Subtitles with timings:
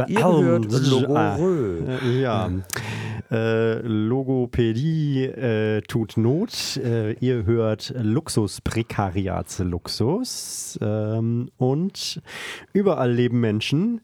[0.10, 1.80] ihr hört Logorö.
[1.88, 2.52] Äh, ja.
[3.30, 6.78] Äh, Logopädie äh, tut Not.
[6.78, 10.80] Äh, ihr hört Luxusprekariats Luxus.
[10.82, 12.22] Ähm, und
[12.74, 14.02] überall leben Menschen.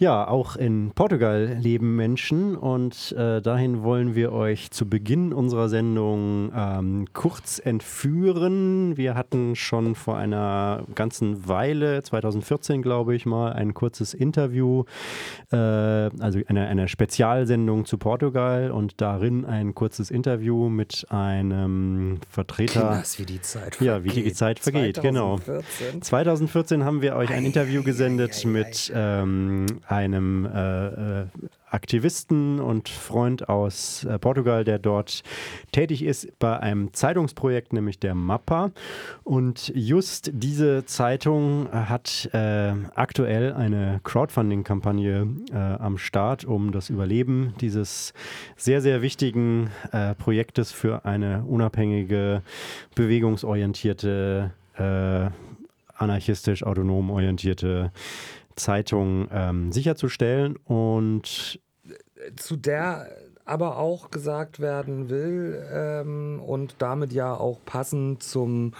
[0.00, 5.68] Ja, auch in Portugal leben Menschen und äh, dahin wollen wir euch zu Beginn unserer
[5.68, 8.96] Sendung ähm, kurz entführen.
[8.96, 14.84] Wir hatten schon vor einer ganzen Weile, 2014 glaube ich mal, ein kurzes Interview,
[15.50, 22.90] äh, also eine, eine Spezialsendung zu Portugal und darin ein kurzes Interview mit einem Vertreter.
[22.90, 23.80] Kinders, wie die Zeit vergeht.
[23.80, 25.02] Ja, wie die Zeit vergeht, 2014.
[25.02, 26.00] genau.
[26.02, 31.26] 2014 haben wir euch ein Interview gesendet mit ähm, einem äh, äh,
[31.70, 35.22] Aktivisten und Freund aus äh, Portugal, der dort
[35.72, 38.70] tätig ist bei einem Zeitungsprojekt, nämlich der MAPA.
[39.24, 47.54] Und just diese Zeitung hat äh, aktuell eine Crowdfunding-Kampagne äh, am Start, um das Überleben
[47.60, 48.12] dieses
[48.56, 52.42] sehr, sehr wichtigen äh, Projektes für eine unabhängige,
[52.94, 54.52] bewegungsorientierte,
[55.98, 57.90] anarchistisch autonom orientierte
[58.58, 61.60] Zeitung ähm, sicherzustellen und
[62.36, 63.08] zu der
[63.48, 68.74] aber auch gesagt werden will ähm, und damit ja auch passend zum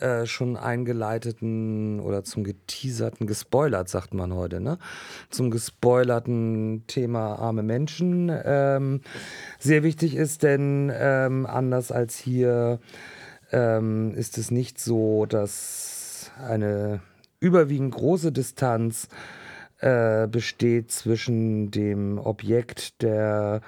[0.00, 4.78] äh, schon eingeleiteten oder zum geteaserten, gespoilert sagt man heute, ne?
[5.28, 9.02] Zum gespoilerten Thema arme Menschen ähm,
[9.58, 12.78] sehr wichtig ist, denn ähm, anders als hier
[13.52, 17.00] ähm, ist es nicht so, dass eine
[17.40, 19.08] überwiegend große Distanz
[19.78, 23.60] äh, besteht zwischen dem Objekt der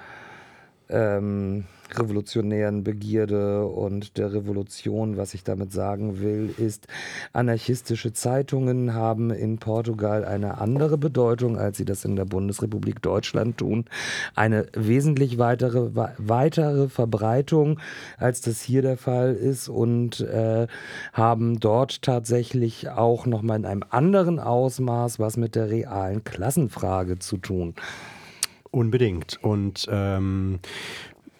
[0.89, 1.65] ähm,
[1.97, 5.17] revolutionären Begierde und der Revolution.
[5.17, 6.87] Was ich damit sagen will, ist,
[7.33, 13.57] anarchistische Zeitungen haben in Portugal eine andere Bedeutung, als sie das in der Bundesrepublik Deutschland
[13.57, 13.85] tun.
[14.35, 17.79] Eine wesentlich weitere, weitere Verbreitung,
[18.17, 20.67] als das hier der Fall ist und äh,
[21.13, 27.37] haben dort tatsächlich auch nochmal in einem anderen Ausmaß was mit der realen Klassenfrage zu
[27.37, 27.75] tun.
[28.71, 29.39] Unbedingt.
[29.41, 30.59] Und ähm,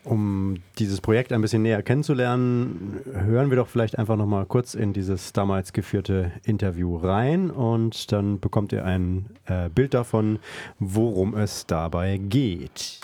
[0.03, 4.73] um dieses Projekt ein bisschen näher kennenzulernen, hören wir doch vielleicht einfach noch mal kurz
[4.73, 10.39] in dieses damals geführte Interview rein und dann bekommt ihr ein äh, Bild davon,
[10.79, 13.01] worum es dabei geht.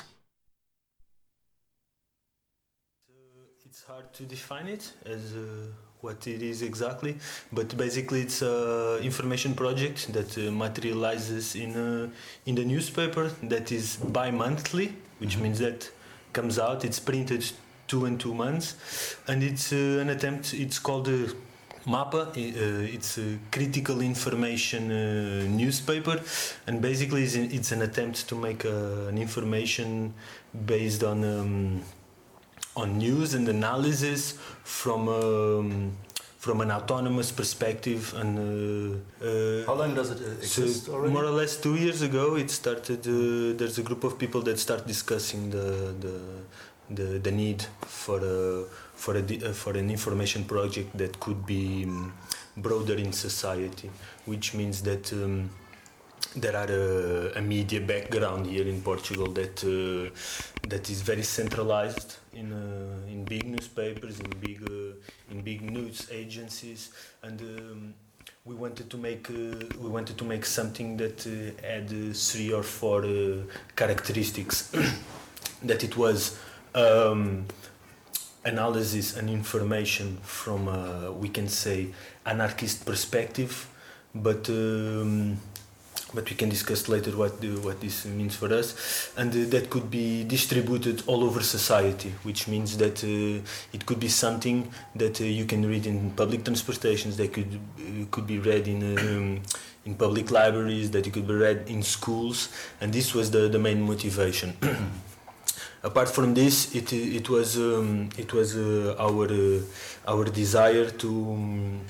[3.66, 7.16] It's hard to define it as uh, what it is exactly,
[7.52, 12.08] but basically it's a information project that uh, materializes in uh,
[12.46, 15.42] in the newspaper that is bi-monthly, which mm -hmm.
[15.42, 15.92] means that
[16.36, 16.86] comes out.
[16.86, 17.44] It's printed
[17.88, 18.76] two and two months,
[19.28, 20.54] and it's uh, an attempt.
[20.54, 21.30] It's called a
[21.88, 22.22] MAPA.
[22.36, 26.20] Uh, it's a critical information uh, newspaper,
[26.68, 30.14] and basically it's, an attempt to make uh, an information
[30.66, 31.82] based on um,
[32.76, 35.08] on news and analysis from.
[35.08, 35.98] Um,
[36.46, 41.12] from an autonomous perspective and uh, uh, how long does it uh, exist so already?
[41.12, 44.58] more or less two years ago it started uh, there's a group of people that
[44.60, 45.68] start discussing the
[46.06, 46.16] the
[46.98, 47.66] the, the need
[48.02, 48.64] for a
[49.04, 49.24] for a
[49.64, 52.14] for an information project that could be um,
[52.58, 53.90] broader in society
[54.26, 55.50] which means that um,
[56.36, 60.10] there are a, a, media background here in Portugal that uh,
[60.68, 66.08] that is very centralized in uh, in big newspapers, in big uh, in big news
[66.12, 66.92] agencies,
[67.24, 67.94] and um,
[68.44, 69.34] we wanted to make uh,
[69.80, 73.38] we wanted to make something that uh, had uh, three or four uh,
[73.76, 74.72] characteristics.
[75.64, 76.38] That it was
[76.76, 77.46] um,
[78.44, 80.68] analysis and information from
[81.20, 81.88] we can say
[82.26, 83.68] anarchist perspective
[84.14, 85.38] but um,
[86.14, 89.12] but we can discuss later what the, what this means for us.
[89.18, 93.42] And uh, that could be distributed all over society which means that uh,
[93.74, 98.06] it could be something that uh, you can read in public transportations that could uh,
[98.12, 99.42] could be read in um,
[99.86, 102.50] in public libraries that it could be read in schools.
[102.82, 104.58] And this was the, the main motivation.
[105.84, 109.62] Apart from this it it was um, it was uh, our uh,
[110.08, 111.82] our desire to um,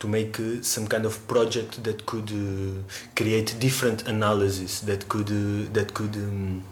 [0.00, 2.82] to make uh, some kind of project that could uh,
[3.16, 6.62] create different analysis that could uh, that could um,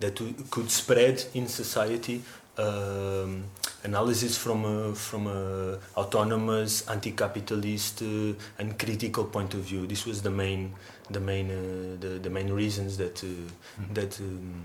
[0.00, 0.20] that
[0.50, 2.22] could spread in society
[2.58, 3.44] um,
[3.84, 10.22] analysis from a, from a autonomous anti-capitalist uh, and critical point of view this was
[10.22, 10.72] the main
[11.10, 13.94] the main uh, the, the main reasons that uh, mm-hmm.
[13.94, 14.64] that um,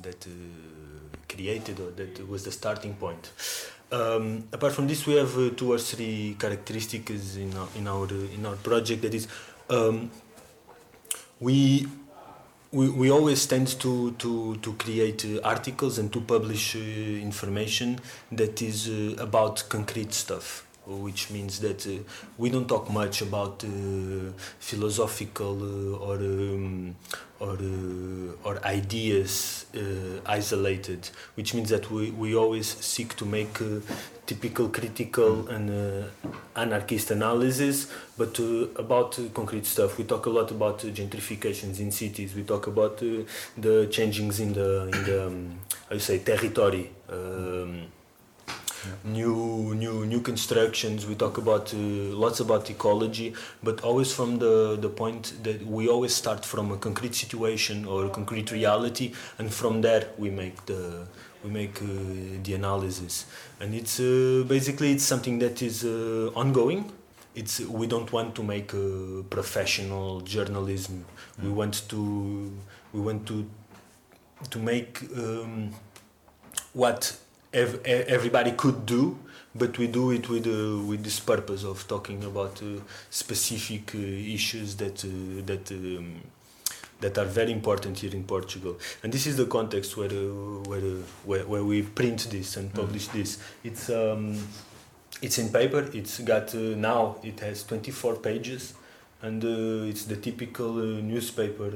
[0.00, 0.26] that
[1.28, 3.30] created or that was the starting point
[3.94, 8.08] um, apart from this, we have uh, two or three characteristics in our in our
[8.36, 9.02] in our project.
[9.02, 9.28] That is,
[9.70, 10.10] um,
[11.38, 11.86] we,
[12.72, 18.00] we we always tend to to to create uh, articles and to publish uh, information
[18.32, 21.90] that is uh, about concrete stuff which means that uh,
[22.38, 23.68] we don't talk much about uh,
[24.58, 26.94] philosophical uh, or um,
[27.40, 33.60] or uh, or ideas uh, isolated, which means that we, we always seek to make
[33.60, 33.80] uh,
[34.26, 36.10] typical critical and
[36.56, 38.38] anarchist analysis, but
[38.76, 39.98] about concrete stuff.
[39.98, 42.34] We talk a lot about gentrifications in cities.
[42.34, 45.58] We talk about the changings in the in the um,
[45.90, 46.90] you say territory.
[47.08, 47.86] Um,
[49.04, 51.06] new new new constructions.
[51.06, 55.88] We talk about uh, lots about ecology but always from the the point that we
[55.88, 60.64] always start from a concrete situation or a concrete reality and from there we make
[60.66, 61.06] the
[61.44, 61.86] we make uh,
[62.42, 63.26] the analysis.
[63.60, 66.90] And it's uh, basically it's something that is uh, ongoing.
[67.34, 71.04] It's we don't want to make a professional journalism.
[71.40, 71.44] Mm.
[71.44, 72.52] we want to
[72.92, 73.44] we want to
[74.50, 75.72] to make um,
[76.72, 77.16] what
[77.54, 79.16] ev everybody could do,
[79.54, 82.80] but we do it with uh, with this purpose of talking about uh,
[83.10, 86.20] specific uh, issues that uh, that um,
[87.00, 88.78] that are very important here in Portugal.
[89.02, 92.72] And this is the context where uh, where, uh, where, where we print this and
[92.72, 93.18] publish mm -hmm.
[93.18, 93.38] this.
[93.62, 94.36] It's um,
[95.22, 95.88] it's in paper.
[95.92, 98.74] It's got now it has 24 pages,
[99.22, 99.44] and
[99.88, 100.72] it's the typical
[101.12, 101.70] newspaper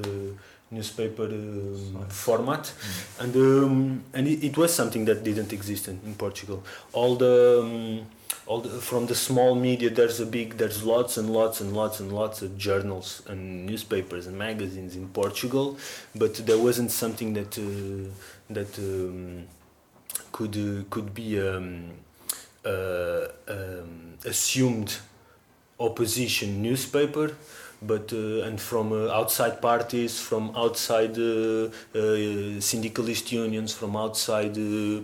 [0.71, 3.23] newspaper um, format, mm.
[3.23, 6.63] and um, and it, it, was something that didn't exist in, in Portugal.
[6.93, 8.05] All the um,
[8.45, 11.99] all the, from the small media, there's a big, there's lots and lots and lots
[11.99, 15.77] and lots of journals and newspapers and magazines in Portugal,
[16.15, 18.09] but there wasn't something that uh,
[18.49, 19.45] that um,
[20.31, 21.91] could uh, could be um,
[22.65, 24.97] uh, um, assumed
[25.79, 27.35] opposition newspaper
[27.81, 31.69] but uh, and from uh, outside parties, from outside uh,
[32.59, 34.53] syndicalist unions, from outside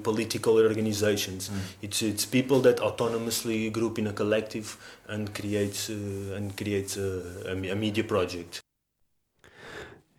[0.03, 1.49] political organizations.
[1.49, 1.53] Mm.
[1.81, 4.77] It's it's people that autonomously group in a collective
[5.07, 8.61] and creates and creates a, a media project.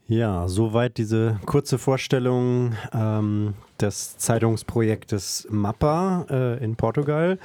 [0.09, 7.41] Ja, soweit diese kurze Vorstellung ähm, des Zeitungsprojektes Mappa äh, in Portugal.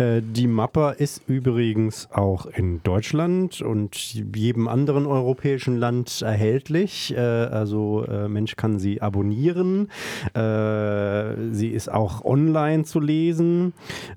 [0.00, 7.14] Äh, die Mappa ist übrigens auch in Deutschland und jedem anderen europäischen Land erhältlich.
[7.14, 9.88] Äh, also äh, Mensch kann sie abonnieren.
[10.34, 13.72] Sie ist auch online zu lesen.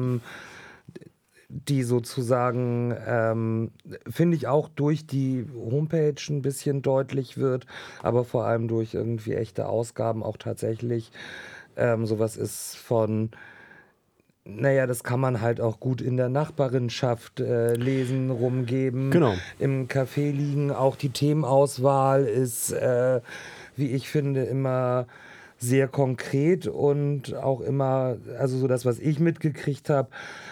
[1.53, 3.73] Die sozusagen, ähm,
[4.09, 7.67] finde ich, auch durch die Homepage ein bisschen deutlich wird,
[8.05, 11.11] aber vor allem durch irgendwie echte Ausgaben auch tatsächlich
[11.77, 13.31] ähm, sowas ist von
[14.45, 19.35] naja, das kann man halt auch gut in der Nachbarinschaft äh, lesen, rumgeben, Genau.
[19.59, 20.73] im Café liegen.
[20.73, 23.21] Auch die Themenauswahl ist, äh,
[23.77, 25.07] wie ich finde, immer
[25.63, 30.09] sehr konkret und auch immer, also so das, was ich mitgekriegt habe,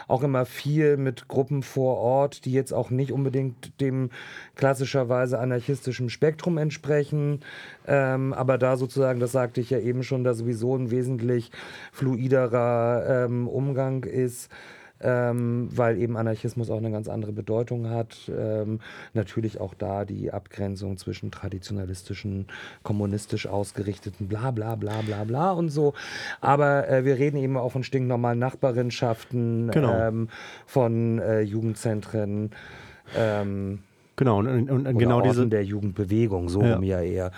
[0.07, 4.11] auch immer viel mit Gruppen vor Ort, die jetzt auch nicht unbedingt dem
[4.55, 7.41] klassischerweise anarchistischen Spektrum entsprechen,
[7.87, 11.51] ähm, aber da sozusagen, das sagte ich ja eben schon, da sowieso ein wesentlich
[11.91, 14.51] fluiderer ähm, Umgang ist
[15.01, 18.17] ähm, weil eben Anarchismus auch eine ganz andere Bedeutung hat.
[18.37, 18.81] Ähm,
[19.15, 22.47] natürlich auch da die Abgrenzung zwischen traditionalistischen,
[22.83, 25.95] kommunistisch ausgerichteten bla bla bla bla bla und so.
[26.41, 29.95] Aber äh, wir reden eben auch von stinknormalen Nachbarinschaften, Genau.
[29.99, 30.29] ähm,
[30.67, 32.51] von äh, Jugendzentren.
[33.17, 33.81] Ähm,
[34.17, 36.75] Genau, und, und, und genau diese, der Jugendbewegung, so Ja.
[36.75, 37.31] rum ja eher.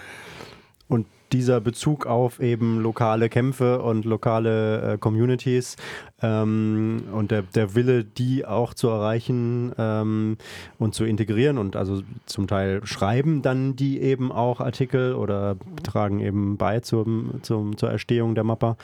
[0.89, 5.77] Und dieser Bezug auf eben lokale Kämpfe und lokale äh, Communities
[6.23, 10.37] ähm, und der, der Wille, die auch zu erreichen ähm,
[10.79, 16.21] und zu integrieren und also zum Teil schreiben dann die eben auch Artikel oder tragen
[16.21, 18.77] eben bei zum, zum, zur Erstehung der Mappa.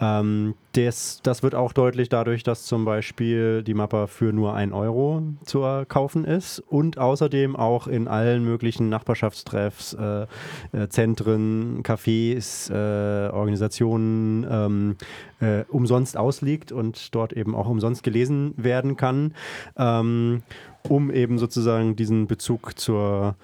[0.00, 4.72] Ähm, das, das wird auch deutlich dadurch, dass zum Beispiel die Mappa für nur ein
[4.72, 10.26] Euro zu kaufen ist und außerdem auch in allen möglichen Nachbarschaftstreffs, äh,
[10.72, 14.96] äh, Zentren, Cafés, äh, Organisationen ähm,
[15.40, 19.34] äh, umsonst ausliegt und dort eben auch umsonst gelesen werden kann,
[19.76, 20.42] ähm,
[20.88, 23.36] um eben sozusagen diesen Bezug zur,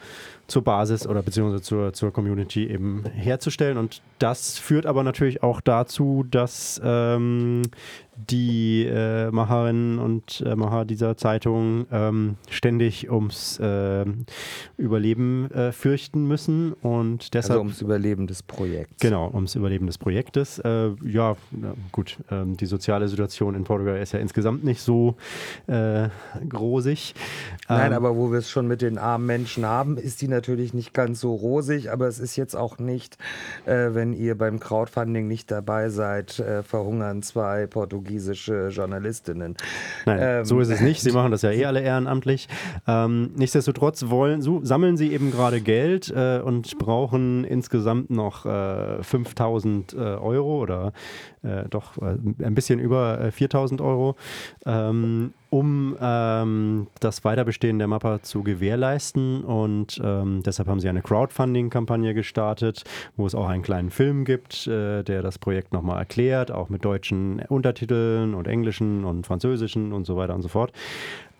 [0.49, 3.79] zur Basis oder beziehungsweise zur, zur Community eben herzustellen.
[3.79, 7.63] Und das führt aber natürlich auch dazu, dass ähm,
[8.17, 14.05] die äh, Macherinnen und äh, Macher dieser Zeitung ähm, ständig ums äh,
[14.77, 19.01] Überleben äh, fürchten müssen und deshalb Also ums Überleben des Projekts.
[19.01, 20.59] Genau, ums Überleben des Projektes.
[20.59, 21.37] Äh, ja,
[21.91, 25.17] gut, ähm, die soziale Situation in Portugal ist ja insgesamt nicht so
[25.67, 26.09] äh,
[26.53, 27.15] rosig.
[27.69, 30.75] Nein, Ähm, aber wo wir es schon mit den armen Menschen haben, ist die natürlich
[30.75, 33.17] nicht ganz so rosig, aber es ist jetzt auch nicht,
[33.65, 37.67] wenn ihr beim Crowdfunding nicht dabei seid, verhungern zwei
[38.03, 39.57] portugiesische Journalistinnen.
[40.07, 41.01] Nein, Ähm, so ist es nicht.
[41.01, 42.49] Sie machen das ja eh alle ehrenamtlich.
[42.87, 49.03] Ähm, nichtsdestotrotz wollen, so, sammeln sie eben gerade Geld äh, und brauchen insgesamt noch äh,
[49.03, 50.93] 5000 äh, Euro oder
[51.43, 54.17] äh, doch äh, ein bisschen über äh, 4000 Euro,
[54.65, 59.45] ähm, um ähm, das Weiterbestehen der Mappa zu gewährleisten.
[59.45, 62.85] Und ähm, deshalb haben sie eine Crowdfunding-Kampagne gestartet,
[63.17, 66.85] wo es auch einen kleinen Film gibt, äh, der das Projekt nochmal erklärt, auch mit
[66.85, 70.73] deutschen Untertiteln und englischen und französischen und so weiter und so fort.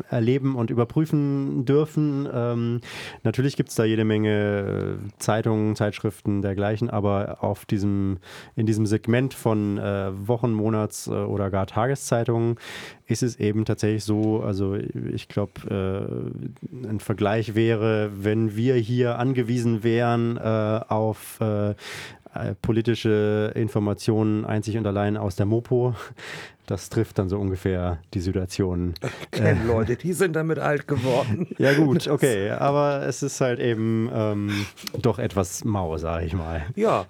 [0.09, 2.27] erleben und überprüfen dürfen.
[2.33, 2.81] Ähm,
[3.23, 8.17] natürlich gibt es da jede Menge äh, Zeitungen, Zeitschriften dergleichen, aber auf diesem,
[8.57, 11.11] in diesem Segment von äh, Wochen, Monats äh,
[11.51, 12.57] oder gar Tageszeitungen
[13.07, 19.19] ist es eben tatsächlich so, also ich glaube, äh, ein Vergleich wäre, wenn wir hier
[19.19, 21.75] angewiesen wären äh, auf äh,
[22.33, 25.95] äh, politische Informationen einzig und allein aus der Mopo.
[26.67, 28.95] Das trifft dann so ungefähr die Situation.
[29.33, 31.49] Kennen Leute, die sind damit alt geworden.
[31.59, 34.67] Ja gut, okay, aber es ist halt eben ähm,
[34.97, 36.65] doch etwas mau, sag ich mal.
[36.77, 37.07] Ja,